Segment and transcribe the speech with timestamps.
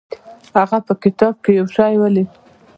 [0.57, 2.29] هغه په کتاب کې یو شی ولید.